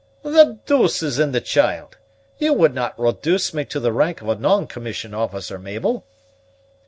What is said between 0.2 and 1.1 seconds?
"The deuce